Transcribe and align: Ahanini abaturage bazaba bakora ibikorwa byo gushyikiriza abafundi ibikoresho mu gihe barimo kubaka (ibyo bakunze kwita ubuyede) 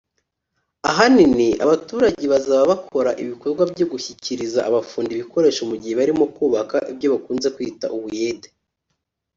Ahanini 0.89 1.47
abaturage 1.65 2.23
bazaba 2.33 2.63
bakora 2.71 3.11
ibikorwa 3.23 3.63
byo 3.73 3.85
gushyikiriza 3.91 4.59
abafundi 4.69 5.09
ibikoresho 5.13 5.61
mu 5.69 5.75
gihe 5.81 5.93
barimo 5.99 6.25
kubaka 6.35 6.77
(ibyo 6.91 7.07
bakunze 7.13 7.47
kwita 7.55 7.85
ubuyede) 7.95 8.49